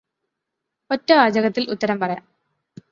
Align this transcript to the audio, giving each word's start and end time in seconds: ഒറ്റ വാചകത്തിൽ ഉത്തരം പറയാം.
ഒറ്റ 0.91 1.11
വാചകത്തിൽ 1.11 1.63
ഉത്തരം 1.69 1.99
പറയാം. 1.99 2.23